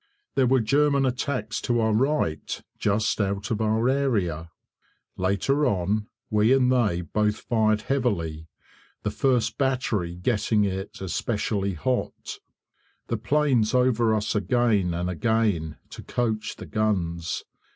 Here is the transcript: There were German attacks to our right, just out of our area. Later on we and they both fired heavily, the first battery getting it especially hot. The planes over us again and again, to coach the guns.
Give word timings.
There 0.33 0.47
were 0.47 0.61
German 0.61 1.05
attacks 1.05 1.61
to 1.61 1.79
our 1.79 1.93
right, 1.93 2.63
just 2.79 3.21
out 3.21 3.51
of 3.51 3.61
our 3.61 3.87
area. 3.87 4.49
Later 5.15 5.63
on 5.67 6.07
we 6.31 6.51
and 6.53 6.71
they 6.71 7.01
both 7.01 7.41
fired 7.41 7.81
heavily, 7.83 8.47
the 9.03 9.11
first 9.11 9.59
battery 9.59 10.15
getting 10.15 10.65
it 10.65 11.01
especially 11.01 11.75
hot. 11.75 12.39
The 13.09 13.17
planes 13.17 13.75
over 13.75 14.15
us 14.15 14.33
again 14.33 14.95
and 14.95 15.07
again, 15.07 15.77
to 15.91 16.01
coach 16.01 16.55
the 16.55 16.65
guns. 16.65 17.43